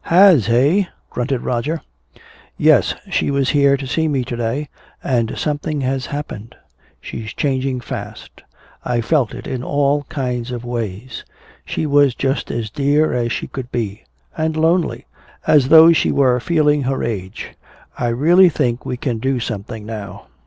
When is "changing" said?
7.35-7.81